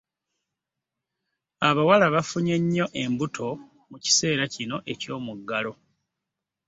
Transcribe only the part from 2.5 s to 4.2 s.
nnyo embuto mu